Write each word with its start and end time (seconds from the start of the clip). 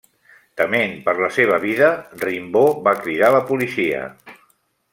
Tement 0.59 0.95
per 1.09 1.13
la 1.19 1.29
seva 1.35 1.59
vida, 1.65 1.91
Rimbaud 2.23 2.81
va 2.89 2.97
cridar 3.05 3.31
la 3.37 3.43
policia. 3.51 4.01